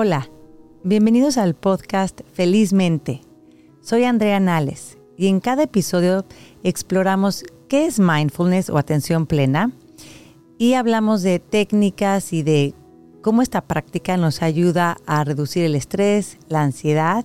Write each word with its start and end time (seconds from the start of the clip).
Hola, 0.00 0.30
bienvenidos 0.84 1.38
al 1.38 1.56
podcast 1.56 2.20
Felizmente. 2.32 3.20
Soy 3.80 4.04
Andrea 4.04 4.38
Nales 4.38 4.96
y 5.16 5.26
en 5.26 5.40
cada 5.40 5.64
episodio 5.64 6.24
exploramos 6.62 7.42
qué 7.68 7.86
es 7.86 7.98
mindfulness 7.98 8.70
o 8.70 8.78
atención 8.78 9.26
plena 9.26 9.72
y 10.56 10.74
hablamos 10.74 11.22
de 11.22 11.40
técnicas 11.40 12.32
y 12.32 12.44
de 12.44 12.74
cómo 13.22 13.42
esta 13.42 13.62
práctica 13.62 14.16
nos 14.16 14.40
ayuda 14.40 14.98
a 15.04 15.24
reducir 15.24 15.64
el 15.64 15.74
estrés, 15.74 16.38
la 16.48 16.62
ansiedad 16.62 17.24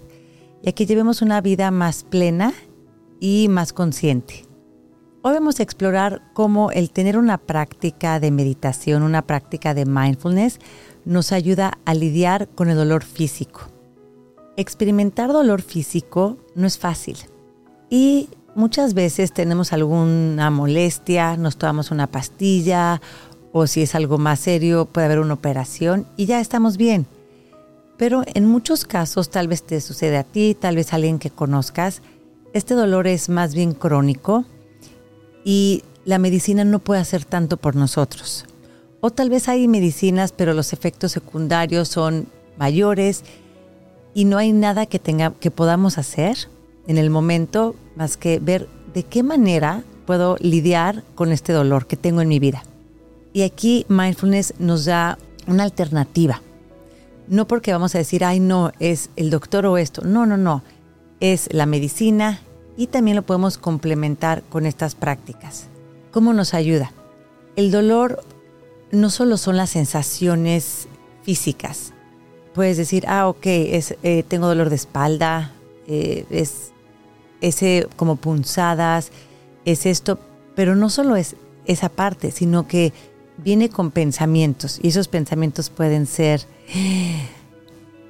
y 0.63 0.69
a 0.69 0.71
que 0.71 0.88
llevemos 0.88 1.21
una 1.21 1.41
vida 1.41 1.69
más 1.69 2.03
plena 2.03 2.53
y 3.19 3.49
más 3.49 3.71
consciente. 3.71 4.47
Hoy 5.21 5.33
vamos 5.33 5.59
a 5.59 5.63
explorar 5.63 6.21
cómo 6.33 6.71
el 6.71 6.89
tener 6.89 7.17
una 7.17 7.38
práctica 7.38 8.19
de 8.19 8.31
meditación, 8.31 9.03
una 9.03 9.21
práctica 9.21 9.73
de 9.73 9.85
mindfulness, 9.85 10.59
nos 11.05 11.31
ayuda 11.31 11.77
a 11.85 11.93
lidiar 11.93 12.48
con 12.49 12.70
el 12.70 12.77
dolor 12.77 13.03
físico. 13.03 13.61
Experimentar 14.57 15.31
dolor 15.34 15.61
físico 15.61 16.38
no 16.55 16.67
es 16.67 16.77
fácil 16.77 17.17
y 17.89 18.30
muchas 18.55 18.94
veces 18.94 19.34
tenemos 19.34 19.73
alguna 19.73 20.49
molestia, 20.49 21.38
nos 21.38 21.58
tomamos 21.58 21.91
una 21.91 22.08
pastilla 22.08 23.02
o 23.52 23.67
si 23.67 23.84
es 23.84 23.95
algo 23.95 24.17
más 24.17 24.39
serio 24.39 24.85
puede 24.85 25.05
haber 25.05 25.20
una 25.20 25.35
operación 25.35 26.08
y 26.17 26.25
ya 26.25 26.39
estamos 26.39 26.77
bien. 26.77 27.05
Pero 27.97 28.23
en 28.33 28.47
muchos 28.47 28.85
casos, 28.85 29.30
tal 29.30 29.47
vez 29.47 29.63
te 29.63 29.80
sucede 29.80 30.17
a 30.17 30.23
ti, 30.23 30.58
tal 30.59 30.75
vez 30.75 30.91
a 30.91 30.95
alguien 30.95 31.20
que 31.20 31.30
conozcas, 31.30 32.02
este 32.53 32.73
dolor 32.73 33.08
es 33.08 33.30
más 33.30 33.53
bien 33.53 33.73
crónico 33.73 34.45
y 35.44 35.83
la 36.05 36.20
medicina 36.20 36.64
no 36.66 36.80
puede 36.80 37.02
hacer 37.02 37.25
tanto 37.25 37.58
por 37.58 37.75
nosotros. 37.75 38.45
O 39.05 39.11
tal 39.11 39.29
vez 39.29 39.49
hay 39.49 39.67
medicinas, 39.67 40.31
pero 40.31 40.53
los 40.53 40.71
efectos 40.71 41.11
secundarios 41.11 41.89
son 41.89 42.27
mayores 42.57 43.25
y 44.13 44.23
no 44.23 44.37
hay 44.37 44.53
nada 44.53 44.85
que, 44.85 44.97
tenga, 44.97 45.33
que 45.41 45.51
podamos 45.51 45.97
hacer 45.97 46.37
en 46.87 46.97
el 46.97 47.09
momento 47.09 47.75
más 47.97 48.15
que 48.15 48.39
ver 48.39 48.69
de 48.93 49.03
qué 49.03 49.21
manera 49.21 49.83
puedo 50.05 50.37
lidiar 50.39 51.03
con 51.15 51.33
este 51.33 51.51
dolor 51.51 51.85
que 51.85 51.97
tengo 51.97 52.21
en 52.21 52.29
mi 52.29 52.39
vida. 52.39 52.63
Y 53.33 53.41
aquí 53.41 53.85
mindfulness 53.89 54.53
nos 54.57 54.85
da 54.85 55.17
una 55.47 55.63
alternativa. 55.63 56.41
No 57.27 57.45
porque 57.45 57.73
vamos 57.73 57.95
a 57.95 57.97
decir, 57.97 58.23
ay, 58.23 58.39
no, 58.39 58.71
es 58.79 59.09
el 59.17 59.29
doctor 59.29 59.65
o 59.65 59.77
esto. 59.77 60.03
No, 60.05 60.25
no, 60.25 60.37
no. 60.37 60.63
Es 61.19 61.49
la 61.51 61.65
medicina 61.65 62.39
y 62.77 62.87
también 62.87 63.17
lo 63.17 63.23
podemos 63.23 63.57
complementar 63.57 64.43
con 64.43 64.65
estas 64.65 64.95
prácticas. 64.95 65.67
¿Cómo 66.11 66.31
nos 66.31 66.53
ayuda? 66.53 66.93
El 67.57 67.69
dolor 67.69 68.23
no 68.94 69.09
solo 69.09 69.38
son 69.38 69.58
las 69.58 69.72
sensaciones 69.72 70.88
físicas. 71.23 71.94
Puedes 72.53 72.77
decir, 72.77 73.05
ah, 73.08 73.27
ok, 73.27 73.45
es, 73.45 73.95
eh, 74.03 74.23
tengo 74.27 74.47
dolor 74.47 74.69
de 74.69 74.75
espalda, 74.75 75.52
eh, 75.88 76.25
es 76.30 76.72
ese 77.41 77.88
como 77.95 78.17
punzadas, 78.17 79.11
es 79.66 79.88
esto, 79.88 80.19
pero 80.55 80.75
no 80.75 80.91
solo 80.91 81.16
es 81.16 81.36
esa 81.66 81.89
parte, 81.89 82.30
sino 82.30 82.67
que 82.67 82.94
viene 83.38 83.69
con 83.69 83.89
pensamientos 83.89 84.80
y 84.81 84.89
esos 84.89 85.08
pensamientos 85.08 85.71
pueden 85.71 86.05
ser, 86.05 86.45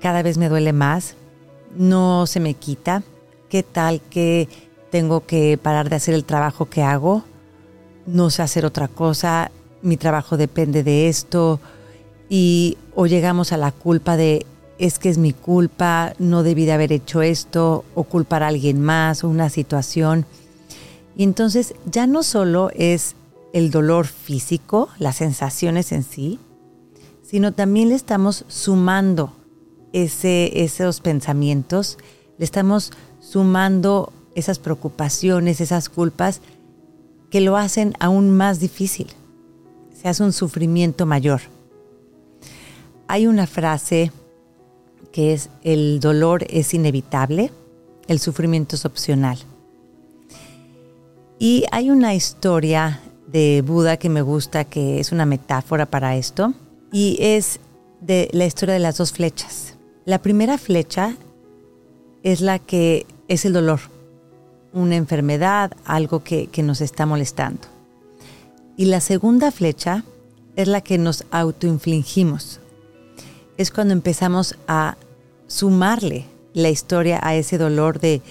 cada 0.02 0.22
vez 0.22 0.38
me 0.38 0.50
duele 0.50 0.74
más, 0.74 1.16
no 1.78 2.28
se 2.28 2.42
me 2.42 2.56
quita, 2.56 3.04
qué 3.48 3.64
tal 3.64 4.02
que 4.02 4.50
tengo 4.92 5.26
que 5.26 5.58
parar 5.58 5.90
de 5.90 5.96
hacer 5.96 6.14
el 6.14 6.26
trabajo 6.26 6.70
que 6.70 6.84
hago, 6.84 7.24
no 8.06 8.30
sé 8.30 8.42
hacer 8.42 8.66
otra 8.66 8.90
cosa, 8.90 9.50
mi 9.84 9.98
trabajo 9.98 10.38
depende 10.38 10.84
de 10.84 11.10
esto 11.10 11.60
y 12.30 12.78
o 12.96 13.06
llegamos 13.06 13.52
a 13.52 13.58
la 13.58 13.72
culpa 13.72 14.18
de 14.18 14.46
es 14.80 14.98
que 14.98 15.10
es 15.10 15.18
mi 15.18 15.34
culpa, 15.34 16.14
no 16.18 16.42
debí 16.42 16.66
de 16.66 16.72
haber 16.72 16.92
hecho 16.92 17.22
esto 17.22 17.86
o 17.94 18.04
culpar 18.04 18.42
a 18.42 18.48
alguien 18.48 18.82
más 18.82 19.24
o 19.24 19.30
una 19.30 19.50
situación. 19.50 20.26
Y 21.16 21.24
entonces 21.24 21.76
ya 21.86 22.08
no 22.08 22.24
solo 22.24 22.72
es 22.74 23.16
el 23.54 23.70
dolor 23.70 24.08
físico, 24.08 24.90
las 24.98 25.18
sensaciones 25.18 25.92
en 25.92 26.04
sí, 26.04 26.40
sino 27.22 27.52
también 27.52 27.90
le 27.90 27.96
estamos 27.96 28.46
sumando 28.48 29.34
ese, 29.94 30.64
esos 30.64 31.02
pensamientos, 31.02 32.00
le 32.40 32.46
estamos 32.46 32.92
sumando 33.20 34.12
esas 34.34 34.58
preocupaciones, 34.58 35.62
esas 35.62 35.88
culpas 35.88 36.42
que 37.30 37.42
lo 37.42 37.58
hacen 37.58 37.94
aún 38.00 38.32
más 38.32 38.60
difícil 38.60 39.08
se 40.04 40.10
hace 40.10 40.24
un 40.24 40.34
sufrimiento 40.34 41.06
mayor. 41.06 41.42
Hay 43.08 43.26
una 43.26 43.48
frase 43.48 44.12
que 45.14 45.32
es 45.32 45.50
el 45.64 46.02
dolor 46.02 46.46
es 46.50 46.74
inevitable, 46.74 47.52
el 48.08 48.20
sufrimiento 48.20 48.76
es 48.76 48.84
opcional. 48.84 49.38
Y 51.40 51.64
hay 51.72 51.90
una 51.90 52.14
historia 52.14 53.00
de 53.28 53.64
Buda 53.66 53.96
que 53.96 54.10
me 54.10 54.22
gusta, 54.22 54.66
que 54.66 55.00
es 55.00 55.14
una 55.14 55.26
metáfora 55.26 55.86
para 55.86 56.18
esto, 56.18 56.54
y 56.92 57.18
es 57.22 57.62
de 58.02 58.30
la 58.34 58.46
historia 58.46 58.74
de 58.74 58.80
las 58.80 58.98
dos 58.98 59.14
flechas. 59.14 59.78
La 60.04 60.22
primera 60.22 60.58
flecha 60.58 61.16
es 62.24 62.42
la 62.42 62.60
que 62.60 63.06
es 63.30 63.46
el 63.46 63.54
dolor, 63.54 63.80
una 64.74 64.98
enfermedad, 64.98 65.72
algo 65.86 66.24
que, 66.24 66.48
que 66.48 66.62
nos 66.62 66.82
está 66.82 67.06
molestando. 67.06 67.74
Y 68.76 68.86
la 68.86 69.02
segunda 69.02 69.52
flecha 69.52 70.04
es 70.56 70.68
la 70.68 70.82
que 70.82 70.98
nos 70.98 71.26
autoinfligimos. 71.32 72.60
Es 73.58 73.70
cuando 73.72 73.94
empezamos 73.94 74.56
a 74.68 74.98
sumarle 75.48 76.26
la 76.54 76.70
historia 76.70 77.20
a 77.22 77.36
ese 77.36 77.58
dolor 77.58 78.00
de 78.00 78.22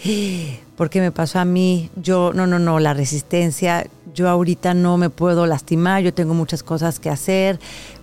¿por 0.77 0.91
qué 0.91 1.01
me 1.01 1.13
pasó 1.13 1.39
a 1.39 1.45
mí? 1.45 1.91
Yo 1.97 2.33
no, 2.33 2.47
no, 2.47 2.59
no, 2.59 2.81
la 2.81 2.95
resistencia, 2.95 3.87
yo 4.15 4.29
ahorita 4.29 4.75
no 4.75 4.97
me 4.99 5.11
puedo 5.11 5.47
lastimar, 5.47 6.03
yo 6.03 6.13
tengo 6.13 6.35
muchas 6.35 6.63
cosas 6.63 6.99
que 6.99 7.11
hacer 7.11 7.59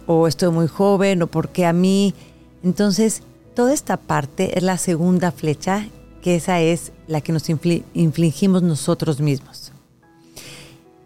o 0.08 0.28
estoy 0.28 0.50
muy 0.52 0.68
joven 0.68 1.22
o 1.22 1.28
por 1.28 1.50
qué 1.50 1.66
a 1.66 1.74
mí. 1.74 2.14
Entonces, 2.64 3.22
toda 3.54 3.74
esta 3.74 3.98
parte 3.98 4.58
es 4.58 4.64
la 4.64 4.78
segunda 4.78 5.32
flecha, 5.32 5.88
que 6.22 6.36
esa 6.36 6.62
es 6.62 6.92
la 7.08 7.22
que 7.22 7.34
nos 7.34 7.50
infligimos 7.50 8.64
nosotros 8.64 9.20
mismos. 9.20 9.69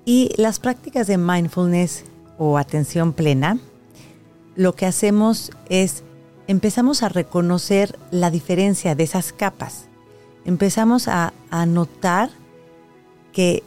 Y 0.06 0.31
las 0.38 0.59
prácticas 0.59 1.08
de 1.08 1.18
mindfulness 1.18 2.03
o 2.38 2.58
atención 2.58 3.14
plena, 3.14 3.58
lo 4.56 4.75
que 4.75 4.86
hacemos 4.86 5.52
es 5.69 6.03
empezamos 6.47 7.03
a 7.03 7.09
reconocer 7.09 7.97
la 8.12 8.30
diferencia 8.30 8.96
de 8.96 9.03
esas 9.03 9.34
capas. 9.34 9.86
Empezamos 10.46 11.08
a, 11.08 11.34
notar 11.68 12.30
que 13.31 13.63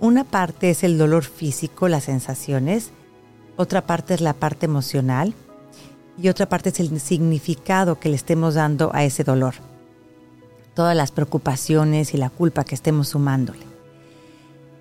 una 0.00 0.22
parte 0.22 0.70
es 0.70 0.84
el 0.84 0.96
dolor 0.96 1.24
físico, 1.24 1.88
las 1.88 2.04
sensaciones, 2.04 2.92
otra 3.56 3.86
parte 3.86 4.14
es 4.14 4.20
la 4.20 4.34
parte 4.34 4.66
emocional 4.66 5.34
y 6.16 6.28
otra 6.28 6.48
parte 6.48 6.68
es 6.68 6.78
el 6.78 7.00
significado 7.00 7.98
que 7.98 8.08
le 8.08 8.14
estemos 8.14 8.54
dando 8.54 8.90
a 8.94 9.02
ese 9.02 9.24
dolor. 9.24 9.54
Todas 10.74 10.96
las 10.96 11.10
preocupaciones 11.10 12.14
y 12.14 12.18
la 12.18 12.30
culpa 12.30 12.62
que 12.62 12.76
estemos 12.76 13.08
sumándole. 13.08 13.67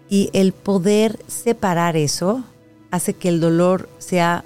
Y 0.09 0.29
el 0.33 0.53
poder 0.53 1.19
separar 1.27 1.97
eso 1.97 2.43
hace 2.91 3.13
que 3.13 3.29
el 3.29 3.39
dolor 3.39 3.89
sea 3.97 4.43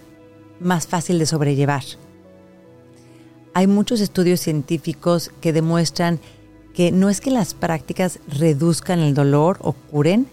más 0.59 0.87
fácil 0.87 1.19
de 1.19 1.25
sobrellevar. 1.25 1.83
Hay 3.53 3.67
muchos 3.67 3.99
estudios 3.99 4.39
científicos 4.39 5.31
que 5.41 5.53
demuestran 5.53 6.19
que 6.73 6.91
no 6.91 7.09
es 7.09 7.19
que 7.19 7.31
las 7.31 7.53
prácticas 7.53 8.19
reduzcan 8.27 8.99
el 8.99 9.13
dolor 9.13 9.57
o 9.61 9.73
curen, 9.73 10.27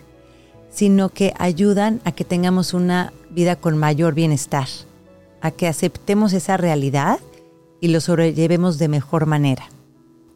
sino 0.70 1.08
que 1.08 1.34
ayudan 1.38 2.00
a 2.04 2.12
que 2.12 2.24
tengamos 2.24 2.74
una 2.74 3.12
vida 3.30 3.56
con 3.56 3.76
mayor 3.76 4.14
bienestar, 4.14 4.68
a 5.40 5.50
que 5.50 5.66
aceptemos 5.66 6.32
esa 6.32 6.56
realidad 6.56 7.18
y 7.80 7.88
lo 7.88 8.00
sobrellevemos 8.00 8.78
de 8.78 8.88
mejor 8.88 9.26
manera. 9.26 9.68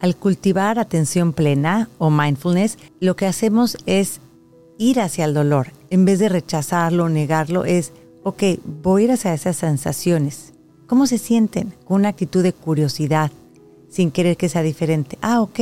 Al 0.01 0.17
cultivar 0.17 0.81
atención 0.81 1.33
plena 1.33 1.89
o 1.99 2.11
mindfulness, 2.11 2.79
lo 2.99 3.15
que 3.15 3.27
hacemos 3.27 3.77
es 3.87 4.21
ir 4.79 5.01
hacia 5.01 5.25
el 5.25 5.35
dolor, 5.35 5.69
en 5.91 6.05
vez 6.05 6.19
de 6.19 6.29
rechazarlo 6.29 7.05
o 7.05 7.09
negarlo, 7.09 7.65
es, 7.65 7.93
ok, 8.23 8.43
voy 8.83 9.03
a 9.03 9.05
ir 9.05 9.13
hacia 9.13 9.35
esas 9.35 9.57
sensaciones. 9.57 10.53
¿Cómo 10.87 11.07
se 11.07 11.19
sienten? 11.19 11.73
Con 11.85 12.01
una 12.01 12.09
actitud 12.09 12.43
de 12.43 12.53
curiosidad, 12.53 13.31
sin 13.89 14.11
querer 14.11 14.37
que 14.37 14.49
sea 14.49 14.63
diferente. 14.63 15.19
Ah, 15.23 15.41
ok, 15.41 15.61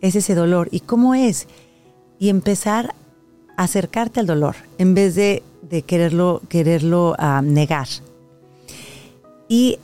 es 0.00 0.14
ese 0.14 0.34
dolor. 0.34 0.68
¿Y 0.70 0.80
cómo 0.80 1.14
es? 1.14 1.46
Y 2.18 2.28
empezar 2.28 2.94
a 3.56 3.64
acercarte 3.64 4.20
al 4.20 4.26
dolor, 4.26 4.56
en 4.78 4.94
vez 4.94 5.14
de, 5.14 5.42
quererlo, 5.86 6.42
quererlo 6.48 7.14
ah, 7.18 7.42
negar. 7.42 7.88
Y 9.48 9.78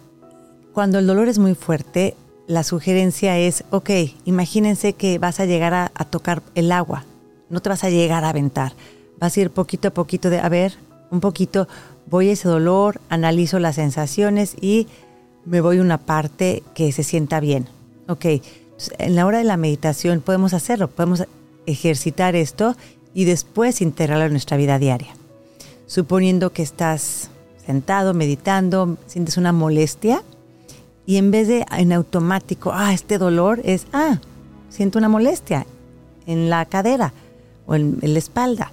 cuando 0.72 0.98
el 0.98 1.06
dolor 1.06 1.28
es 1.28 1.38
muy 1.38 1.54
fuerte, 1.54 2.16
la 2.46 2.62
sugerencia 2.62 3.38
es, 3.38 3.64
ok, 3.70 3.90
imagínense 4.26 4.92
que 4.92 5.18
vas 5.18 5.40
a 5.40 5.46
llegar 5.46 5.72
a 5.72 6.04
tocar 6.04 6.42
el 6.54 6.72
agua 6.72 7.06
no 7.50 7.60
te 7.60 7.68
vas 7.68 7.84
a 7.84 7.90
llegar 7.90 8.24
a 8.24 8.30
aventar. 8.30 8.72
Vas 9.18 9.36
a 9.36 9.40
ir 9.40 9.50
poquito 9.50 9.88
a 9.88 9.90
poquito 9.92 10.30
de, 10.30 10.40
a 10.40 10.48
ver, 10.48 10.74
un 11.10 11.20
poquito, 11.20 11.68
voy 12.06 12.28
a 12.28 12.32
ese 12.32 12.48
dolor, 12.48 13.00
analizo 13.08 13.58
las 13.58 13.76
sensaciones 13.76 14.56
y 14.60 14.86
me 15.44 15.60
voy 15.60 15.78
a 15.78 15.82
una 15.82 15.98
parte 15.98 16.62
que 16.74 16.90
se 16.92 17.02
sienta 17.02 17.40
bien. 17.40 17.66
Ok, 18.08 18.26
en 18.98 19.16
la 19.16 19.26
hora 19.26 19.38
de 19.38 19.44
la 19.44 19.56
meditación 19.56 20.20
podemos 20.20 20.54
hacerlo, 20.54 20.88
podemos 20.88 21.24
ejercitar 21.66 22.34
esto 22.34 22.76
y 23.14 23.24
después 23.24 23.80
integrarlo 23.80 24.24
en 24.26 24.32
nuestra 24.32 24.56
vida 24.56 24.78
diaria. 24.78 25.14
Suponiendo 25.86 26.52
que 26.52 26.62
estás 26.62 27.30
sentado, 27.64 28.14
meditando, 28.14 28.98
sientes 29.06 29.36
una 29.36 29.52
molestia 29.52 30.22
y 31.06 31.16
en 31.16 31.30
vez 31.30 31.48
de 31.48 31.64
en 31.76 31.92
automático, 31.92 32.72
ah, 32.72 32.92
este 32.92 33.18
dolor 33.18 33.60
es, 33.64 33.86
ah, 33.92 34.18
siento 34.70 34.98
una 34.98 35.08
molestia 35.08 35.66
en 36.26 36.50
la 36.50 36.64
cadera 36.64 37.12
o 37.66 37.74
en, 37.74 37.98
la 38.02 38.18
espalda. 38.18 38.72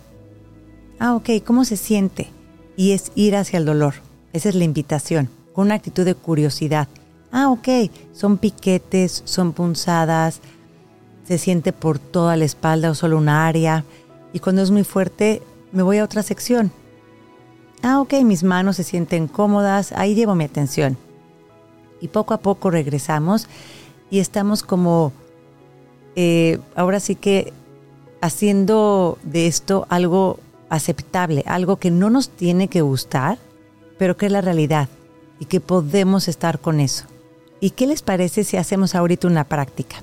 Ah, 1.00 1.16
ok, 1.16 1.30
¿cómo 1.46 1.66
se 1.66 1.78
siente? 1.78 2.30
Y 2.76 2.92
es 2.92 3.12
ir 3.16 3.36
hacia 3.36 3.58
el 3.58 3.66
dolor. 3.66 3.96
Esa 4.34 4.50
es 4.50 4.56
la 4.56 4.64
invitación, 4.64 5.30
con 5.54 5.66
una 5.66 5.76
actitud 5.76 6.06
de 6.06 6.16
curiosidad. 6.16 6.88
Ah, 7.32 7.50
ok, 7.50 7.92
son 8.14 8.38
piquetes, 8.38 9.22
son 9.26 9.54
punzadas, 9.54 10.42
se 11.24 11.38
siente 11.38 11.74
por 11.74 12.00
toda 12.00 12.36
la 12.36 12.46
espalda 12.46 12.92
o 12.92 12.96
solo 12.96 13.18
una 13.18 13.48
área. 13.48 13.84
Y 14.34 14.40
cuando 14.40 14.62
es 14.62 14.72
muy 14.72 14.84
fuerte, 14.84 15.42
me 15.72 15.84
voy 15.84 15.98
a 15.98 16.04
otra 16.04 16.24
sección. 16.24 16.72
Ah, 17.84 18.00
ok, 18.00 18.14
mis 18.24 18.44
manos 18.44 18.76
se 18.76 18.84
sienten 18.84 19.28
cómodas, 19.28 19.92
ahí 19.94 20.14
llevo 20.14 20.36
mi 20.36 20.44
atención. 20.44 20.98
Y 22.00 22.10
poco 22.10 22.34
a 22.34 22.40
poco 22.40 22.70
regresamos 22.70 23.48
y 24.10 24.20
estamos 24.20 24.62
como, 24.62 25.14
eh, 26.16 26.60
ahora 26.76 27.00
sí 27.00 27.16
que 27.16 27.54
haciendo 28.22 29.18
de 29.24 29.48
esto 29.48 29.86
algo 29.90 30.40
aceptable, 30.70 31.44
algo 31.48 31.76
que 31.78 31.92
no 31.92 32.10
nos 32.10 32.30
tiene 32.30 32.68
que 32.68 32.82
gustar, 32.82 33.38
pero 33.98 34.16
que 34.16 34.28
es 34.28 34.32
la 34.32 34.42
realidad 34.42 34.88
y 35.40 35.46
que 35.46 35.60
podemos 35.60 36.28
estar 36.28 36.60
con 36.60 36.80
eso. 36.80 37.06
¿Y 37.60 37.72
qué 37.72 37.88
les 37.88 38.02
parece 38.02 38.44
si 38.44 38.58
hacemos 38.58 38.96
ahorita 38.96 39.28
una 39.28 39.44
práctica? 39.44 39.98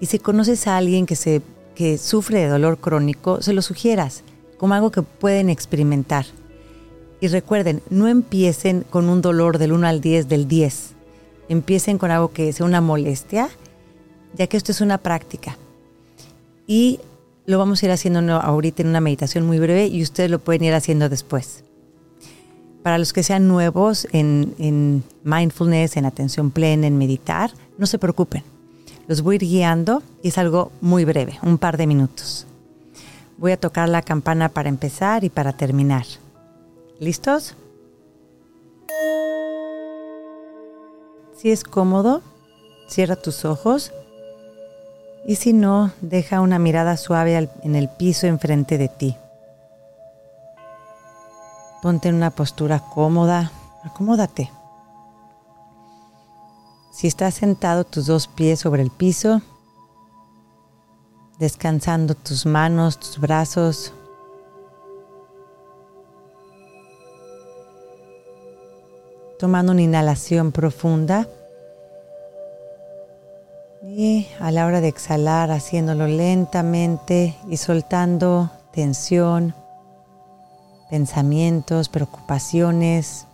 Y 0.00 0.06
si 0.06 0.18
conoces 0.18 0.66
a 0.66 0.76
alguien 0.76 1.06
que, 1.06 1.16
se, 1.16 1.42
que 1.74 1.98
sufre 1.98 2.40
de 2.40 2.48
dolor 2.48 2.78
crónico, 2.78 3.42
se 3.42 3.52
lo 3.52 3.62
sugieras 3.62 4.22
como 4.56 4.74
algo 4.74 4.90
que 4.90 5.02
pueden 5.02 5.50
experimentar. 5.50 6.26
Y 7.20 7.28
recuerden, 7.28 7.82
no 7.90 8.08
empiecen 8.08 8.84
con 8.88 9.08
un 9.08 9.22
dolor 9.22 9.58
del 9.58 9.72
1 9.72 9.86
al 9.86 10.00
10 10.00 10.28
del 10.28 10.48
10. 10.48 10.94
Empiecen 11.48 11.98
con 11.98 12.10
algo 12.10 12.32
que 12.32 12.52
sea 12.52 12.66
una 12.66 12.80
molestia, 12.80 13.48
ya 14.34 14.46
que 14.46 14.56
esto 14.56 14.72
es 14.72 14.80
una 14.80 14.98
práctica. 14.98 15.56
Y 16.66 17.00
lo 17.46 17.58
vamos 17.58 17.82
a 17.82 17.86
ir 17.86 17.92
haciendo 17.92 18.20
ahorita 18.34 18.82
en 18.82 18.88
una 18.88 19.00
meditación 19.00 19.46
muy 19.46 19.58
breve 19.58 19.86
y 19.86 20.02
ustedes 20.02 20.30
lo 20.30 20.38
pueden 20.38 20.64
ir 20.64 20.74
haciendo 20.74 21.08
después. 21.08 21.64
Para 22.82 22.98
los 22.98 23.12
que 23.12 23.22
sean 23.22 23.48
nuevos 23.48 24.08
en, 24.12 24.54
en 24.58 25.04
mindfulness, 25.24 25.96
en 25.96 26.06
atención 26.06 26.50
plena, 26.50 26.86
en 26.86 26.98
meditar, 26.98 27.52
no 27.78 27.86
se 27.86 27.98
preocupen. 27.98 28.42
Los 29.06 29.22
voy 29.22 29.34
a 29.34 29.36
ir 29.36 29.42
guiando 29.42 30.02
y 30.22 30.28
es 30.28 30.38
algo 30.38 30.72
muy 30.80 31.04
breve, 31.04 31.38
un 31.42 31.58
par 31.58 31.76
de 31.76 31.86
minutos. 31.86 32.46
Voy 33.38 33.52
a 33.52 33.56
tocar 33.56 33.88
la 33.88 34.02
campana 34.02 34.48
para 34.48 34.68
empezar 34.68 35.24
y 35.24 35.30
para 35.30 35.52
terminar. 35.52 36.04
¿Listos? 37.00 37.56
Si 41.36 41.50
es 41.50 41.64
cómodo, 41.64 42.22
cierra 42.88 43.16
tus 43.16 43.44
ojos 43.44 43.92
y 45.24 45.36
si 45.36 45.52
no, 45.52 45.92
deja 46.00 46.40
una 46.40 46.58
mirada 46.58 46.96
suave 46.96 47.48
en 47.62 47.76
el 47.76 47.88
piso 47.88 48.26
enfrente 48.26 48.78
de 48.78 48.88
ti. 48.88 49.16
Ponte 51.80 52.08
en 52.08 52.16
una 52.16 52.30
postura 52.30 52.80
cómoda, 52.80 53.52
acomódate. 53.84 54.50
Si 56.92 57.06
estás 57.06 57.34
sentado 57.34 57.84
tus 57.84 58.06
dos 58.06 58.26
pies 58.28 58.60
sobre 58.60 58.82
el 58.82 58.90
piso, 58.90 59.42
descansando 61.38 62.14
tus 62.14 62.46
manos, 62.46 62.98
tus 62.98 63.18
brazos, 63.18 63.92
tomando 69.38 69.72
una 69.72 69.82
inhalación 69.82 70.52
profunda 70.52 71.26
y 73.94 74.26
a 74.40 74.50
la 74.50 74.64
hora 74.64 74.80
de 74.80 74.88
exhalar 74.88 75.50
haciéndolo 75.50 76.06
lentamente 76.06 77.36
y 77.46 77.58
soltando 77.58 78.50
tensión, 78.72 79.54
pensamientos, 80.88 81.90
preocupaciones 81.90 83.26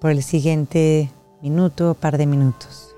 por 0.00 0.12
el 0.12 0.22
siguiente 0.22 1.10
minuto 1.42 1.94
par 1.94 2.16
de 2.16 2.26
minutos. 2.26 2.94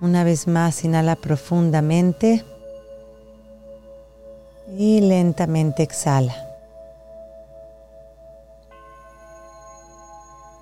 Una 0.00 0.22
vez 0.22 0.46
más, 0.46 0.84
inhala 0.84 1.16
profundamente 1.16 2.44
y 4.78 5.00
lentamente 5.00 5.82
exhala. 5.82 6.34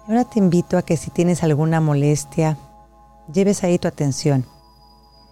Ahora 0.09 0.25
te 0.25 0.39
invito 0.39 0.79
a 0.79 0.83
que 0.83 0.97
si 0.97 1.11
tienes 1.11 1.43
alguna 1.43 1.81
molestia, 1.81 2.57
lleves 3.33 3.65
ahí 3.65 3.79
tu 3.79 3.89
atención. 3.89 4.45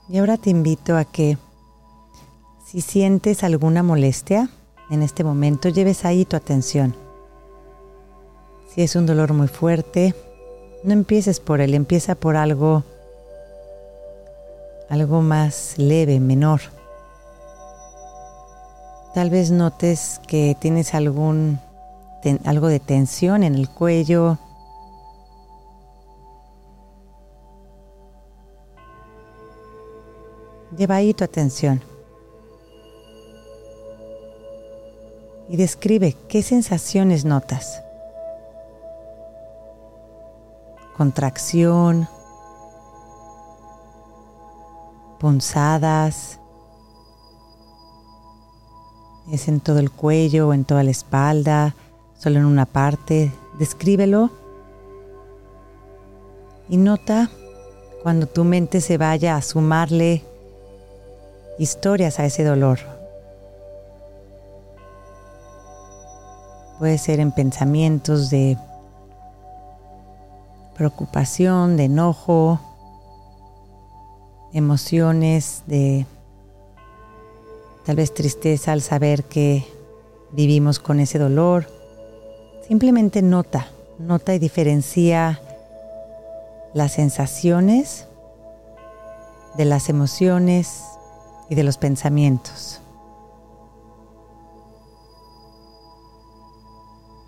Y 0.09 0.19
ahora 0.19 0.37
te 0.37 0.51
invito 0.51 0.97
a 0.97 1.05
que 1.05 1.39
si 2.65 2.81
sientes 2.81 3.45
alguna 3.45 3.83
molestia 3.83 4.49
en 4.91 5.03
este 5.03 5.25
momento, 5.25 5.69
lleves 5.69 6.05
ahí 6.05 6.25
tu 6.25 6.37
atención. 6.37 6.95
Si 8.75 8.83
es 8.83 8.97
un 8.97 9.07
dolor 9.07 9.33
muy 9.33 9.49
fuerte, 9.49 10.15
no 10.85 10.93
empieces 10.93 11.41
por 11.41 11.61
él, 11.61 11.75
empieza 11.75 12.15
por 12.15 12.37
algo 12.37 12.83
algo 14.89 15.23
más 15.23 15.79
leve, 15.79 16.21
menor. 16.21 16.61
Tal 19.15 19.31
vez 19.31 19.51
notes 19.51 20.21
que 20.27 20.57
tienes 20.59 20.95
algún 20.95 21.59
algo 22.45 22.69
de 22.69 22.79
tensión 22.79 23.43
en 23.43 23.55
el 23.55 23.69
cuello, 23.69 24.39
Lleva 30.77 30.97
ahí 30.97 31.13
tu 31.13 31.25
atención. 31.25 31.83
Y 35.49 35.57
describe 35.57 36.17
qué 36.29 36.43
sensaciones 36.43 37.25
notas. 37.25 37.83
Contracción, 40.97 42.09
punzadas, 45.19 46.39
es 49.31 49.49
en 49.49 49.61
todo 49.61 49.79
el 49.79 49.91
cuello 49.91 50.49
o 50.49 50.55
en 50.55 50.65
toda 50.65 50.83
la 50.83 50.91
espalda, 50.91 51.75
solo 52.19 52.39
en 52.39 52.45
una 52.45 52.67
parte. 52.67 53.33
Descríbelo 53.59 54.31
y 56.69 56.77
nota 56.77 57.31
cuando 58.03 58.27
tu 58.27 58.45
mente 58.45 58.81
se 58.81 58.99
vaya 58.99 59.37
a 59.37 59.43
sumarle 59.43 60.25
historias 61.59 62.19
a 62.19 62.25
ese 62.25 62.45
dolor. 62.45 62.79
Puede 66.79 66.99
ser 66.99 67.21
en 67.21 67.33
pensamientos 67.33 68.31
de 68.31 68.59
preocupación, 70.75 71.77
de 71.77 71.85
enojo, 71.85 72.61
emociones 74.53 75.63
de 75.67 76.07
tal 77.85 77.97
vez 77.97 78.13
tristeza 78.13 78.73
al 78.73 78.83
saber 78.83 79.25
que 79.25 79.65
vivimos 80.33 80.79
con 80.79 81.01
ese 81.01 81.19
dolor. 81.19 81.67
Simplemente 82.67 83.23
nota, 83.23 83.69
nota 83.99 84.35
y 84.35 84.39
diferencia 84.39 85.41
las 86.75 86.93
sensaciones 86.93 88.07
de 89.57 89.65
las 89.67 89.89
emociones 89.89 90.83
y 91.53 91.55
de 91.55 91.65
los 91.65 91.77
pensamientos. 91.77 92.81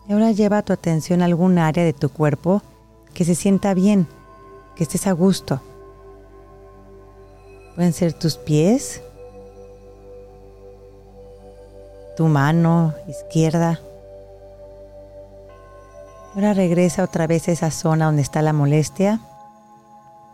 Y 0.09 0.15
ahora 0.15 0.33
lleva 0.33 0.63
tu 0.63 0.73
atención 0.73 1.21
a 1.21 1.27
algún 1.27 1.59
área 1.59 1.85
de 1.85 1.93
tu 1.93 2.09
cuerpo 2.09 2.63
que 3.13 3.27
se 3.27 3.35
sienta 3.35 3.75
bien, 3.75 4.07
que 4.77 4.85
estés 4.85 5.07
a 5.07 5.13
gusto. 5.13 5.61
Pueden 7.75 7.93
ser 7.93 8.15
tus 8.15 8.39
pies, 8.39 9.03
tu 12.17 12.27
mano 12.27 12.95
izquierda. 13.07 13.79
Ahora 16.35 16.55
regresa 16.55 17.05
otra 17.05 17.27
vez 17.27 17.47
a 17.49 17.53
esa 17.53 17.71
zona 17.71 18.07
donde 18.07 18.23
está 18.23 18.41
la 18.41 18.55
molestia 18.55 19.21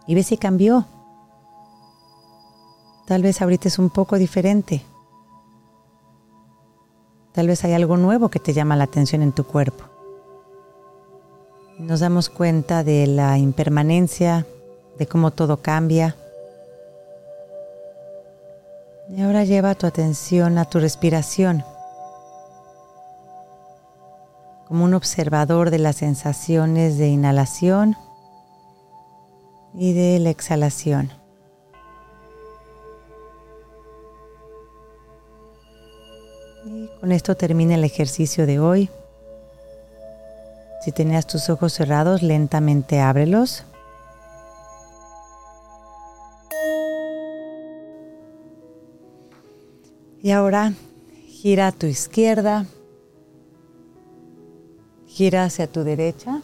y 0.07 0.15
ve 0.15 0.23
si 0.23 0.37
cambió. 0.37 0.87
Tal 3.11 3.23
vez 3.25 3.43
ahorita 3.43 3.67
es 3.67 3.81
un 3.81 3.91
poco 3.91 4.19
diferente. 4.19 4.83
Tal 7.33 7.49
vez 7.49 7.65
hay 7.65 7.73
algo 7.73 7.97
nuevo 7.97 8.29
que 8.29 8.39
te 8.39 8.53
llama 8.53 8.77
la 8.77 8.85
atención 8.85 9.21
en 9.23 9.33
tu 9.33 9.43
cuerpo. 9.43 9.83
Nos 11.81 11.99
damos 11.99 12.31
cuenta 12.31 12.85
de 12.85 13.09
la 13.09 13.37
impermanencia, 13.37 14.47
de 14.97 15.09
cómo 15.09 15.33
todo 15.33 15.57
cambia. 15.57 16.15
Y 19.09 19.21
ahora 19.23 19.43
lleva 19.43 19.75
tu 19.75 19.89
atención 19.89 20.57
a 20.57 20.67
tu 20.67 20.79
respiración, 20.79 21.65
como 24.69 24.85
un 24.85 24.95
observador 24.95 25.71
de 25.71 25.81
las 25.81 25.97
sensaciones 25.97 26.97
de 26.97 27.09
inhalación 27.09 27.97
y 29.75 29.95
de 29.95 30.21
la 30.21 30.31
exhalación. 30.31 31.20
Con 37.11 37.17
esto 37.17 37.37
termina 37.37 37.75
el 37.75 37.83
ejercicio 37.83 38.47
de 38.47 38.61
hoy. 38.61 38.89
Si 40.85 40.93
tenías 40.93 41.27
tus 41.27 41.51
ojos 41.51 41.73
cerrados, 41.73 42.23
lentamente 42.23 43.01
ábrelos. 43.01 43.65
Y 50.23 50.31
ahora 50.31 50.73
gira 51.27 51.67
a 51.67 51.73
tu 51.73 51.87
izquierda, 51.87 52.67
gira 55.09 55.47
hacia 55.47 55.67
tu 55.67 55.83
derecha 55.83 56.43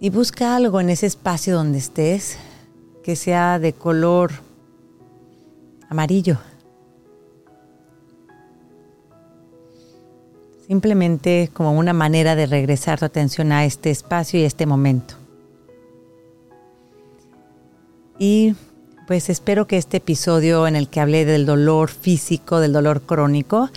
y 0.00 0.10
busca 0.10 0.54
algo 0.54 0.82
en 0.82 0.90
ese 0.90 1.06
espacio 1.06 1.56
donde 1.56 1.78
estés 1.78 2.36
que 3.02 3.16
sea 3.16 3.58
de 3.58 3.72
color 3.72 4.32
amarillo. 5.88 6.36
Simplemente 10.68 11.48
como 11.54 11.72
una 11.72 11.94
manera 11.94 12.36
de 12.36 12.44
regresar 12.44 12.98
tu 12.98 13.06
atención 13.06 13.52
a 13.52 13.64
este 13.64 13.90
espacio 13.90 14.38
y 14.38 14.44
este 14.44 14.66
momento. 14.66 15.14
Y 18.18 18.54
pues 19.06 19.30
espero 19.30 19.66
que 19.66 19.78
este 19.78 19.96
episodio 19.96 20.66
en 20.66 20.76
el 20.76 20.88
que 20.88 21.00
hablé 21.00 21.24
del 21.24 21.46
dolor 21.46 21.88
físico, 21.88 22.60
del 22.60 22.74
dolor 22.74 23.00
crónico, 23.00 23.70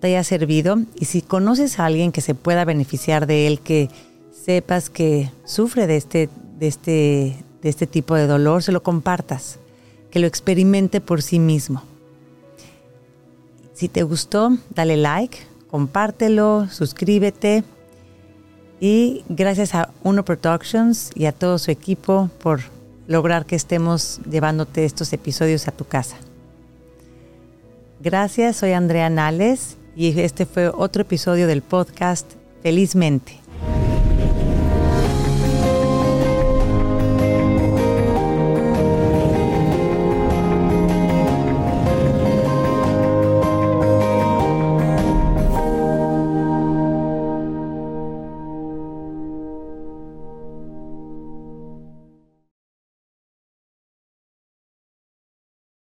te 0.00 0.06
haya 0.06 0.22
servido. 0.22 0.78
Y 0.94 1.06
si 1.06 1.20
conoces 1.20 1.80
a 1.80 1.86
alguien 1.86 2.12
que 2.12 2.20
se 2.20 2.36
pueda 2.36 2.64
beneficiar 2.64 3.26
de 3.26 3.48
él, 3.48 3.58
que 3.58 3.90
sepas 4.30 4.88
que 4.88 5.32
sufre 5.44 5.88
de 5.88 5.96
este, 5.96 6.28
de 6.60 6.68
este, 6.68 7.44
de 7.60 7.68
este 7.68 7.88
tipo 7.88 8.14
de 8.14 8.28
dolor, 8.28 8.62
se 8.62 8.70
lo 8.70 8.84
compartas, 8.84 9.58
que 10.12 10.20
lo 10.20 10.28
experimente 10.28 11.00
por 11.00 11.22
sí 11.22 11.40
mismo. 11.40 11.82
Si 13.74 13.88
te 13.88 14.04
gustó, 14.04 14.56
dale 14.70 14.96
like, 14.96 15.38
compártelo, 15.68 16.68
suscríbete 16.70 17.64
y 18.80 19.24
gracias 19.28 19.74
a 19.74 19.90
Uno 20.02 20.24
Productions 20.24 21.10
y 21.14 21.26
a 21.26 21.32
todo 21.32 21.58
su 21.58 21.70
equipo 21.70 22.30
por 22.42 22.60
lograr 23.06 23.46
que 23.46 23.56
estemos 23.56 24.20
llevándote 24.28 24.84
estos 24.84 25.12
episodios 25.12 25.68
a 25.68 25.72
tu 25.72 25.84
casa. 25.84 26.16
Gracias, 28.00 28.56
soy 28.56 28.72
Andrea 28.72 29.08
Nales 29.08 29.76
y 29.96 30.20
este 30.20 30.44
fue 30.44 30.68
otro 30.68 31.02
episodio 31.02 31.46
del 31.46 31.62
podcast 31.62 32.30
Felizmente. 32.62 33.45